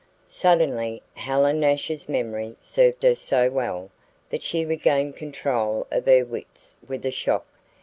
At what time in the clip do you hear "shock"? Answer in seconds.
7.11-7.45